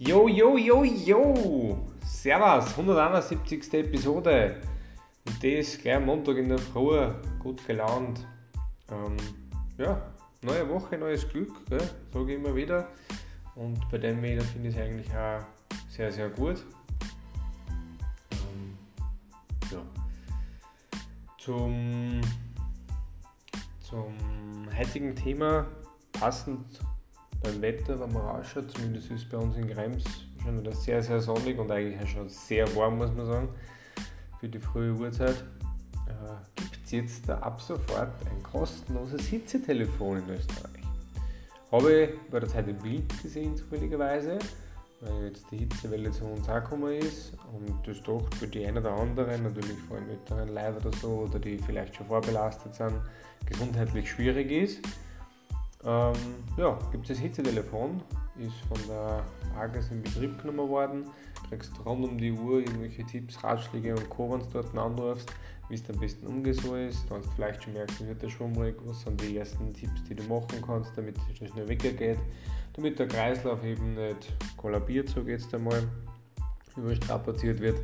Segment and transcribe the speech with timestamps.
[0.00, 1.76] Jo, jo, jo, jo!
[2.06, 3.74] Servus, 171.
[3.74, 4.60] Episode.
[5.26, 8.24] Und das gleich am Montag in der Früh, gut gelaunt.
[8.92, 9.16] Ähm,
[9.76, 10.00] ja,
[10.42, 12.86] neue Woche, neues Glück, sage ich immer wieder.
[13.56, 15.40] Und bei dem wieder finde ich es eigentlich auch
[15.88, 16.64] sehr, sehr gut.
[18.30, 18.78] Ähm,
[19.72, 19.82] ja.
[21.38, 22.20] Zum,
[23.80, 24.14] zum
[24.78, 25.66] heutigen Thema
[26.12, 26.78] passend
[27.42, 30.04] beim Wetter, wenn man rausschaut, zumindest ist es bei uns in Krems
[30.42, 33.48] schon wieder sehr, sehr sonnig und eigentlich auch schon sehr warm, muss man sagen,
[34.40, 35.36] für die frühe Uhrzeit.
[36.06, 40.82] Äh, Gibt es jetzt da ab sofort ein kostenloses Hitzetelefon in Österreich?
[41.70, 44.38] Habe ich bei der Zeit im Bild gesehen, zufälligerweise,
[45.00, 48.92] weil jetzt die Hitzewelle zu uns angekommen ist und das doch für die einen oder
[48.92, 52.94] anderen, natürlich vor allem älteren Leute oder so, oder die vielleicht schon vorbelastet sind,
[53.46, 54.80] gesundheitlich schwierig ist.
[55.84, 56.12] Ähm,
[56.56, 58.02] ja, gibt es das Hitzetelefon,
[58.38, 59.24] ist von der
[59.56, 61.04] AGES in Betrieb genommen worden.
[61.48, 65.32] Kriegst rund um die Uhr irgendwelche Tipps, Ratschläge und Co., wenn du dort anrufst,
[65.68, 67.10] wie es am besten umgesetzt ist.
[67.10, 70.24] Wenn du vielleicht schon merkst, wird der schwummrig, was sind die ersten Tipps, die du
[70.24, 72.18] machen kannst, damit es schnell weggeht,
[72.74, 75.82] damit der Kreislauf eben nicht kollabiert, so geht es einmal,
[76.76, 77.78] überstrapaziert wird.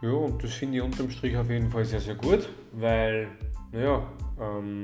[0.00, 3.28] Ja, und das finde ich unterm Strich auf jeden Fall sehr, sehr gut, weil,
[3.72, 4.06] naja,
[4.40, 4.82] ähm,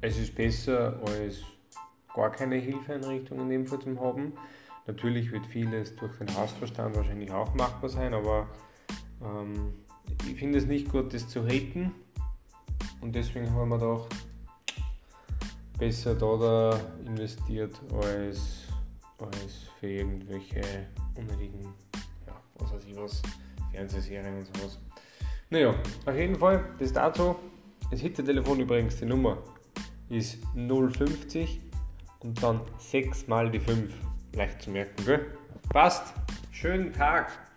[0.00, 1.42] es ist besser als
[2.14, 4.32] gar keine Hilfeeinrichtung in dem Fall zu haben.
[4.86, 8.48] Natürlich wird vieles durch den Hausverstand wahrscheinlich auch machbar sein, aber
[9.22, 9.72] ähm,
[10.26, 11.92] ich finde es nicht gut, das zu haten.
[13.00, 14.14] Und deswegen haben wir gedacht,
[15.78, 18.66] besser da, da investiert als,
[19.18, 20.60] als für irgendwelche
[21.14, 21.74] unnötigen,
[22.26, 23.22] ja, was weiß ich was,
[23.72, 24.78] Fernsehserien und sowas.
[25.50, 25.74] Naja,
[26.06, 27.36] auf jeden Fall, das dazu.
[27.90, 29.38] Das Hitzetelefon übrigens die Nummer
[30.10, 31.60] ist 050
[32.20, 33.92] und dann 6 mal die 5.
[34.34, 35.26] Leicht zu merken, gell?
[35.70, 36.12] Passt.
[36.50, 37.49] Schönen Tag.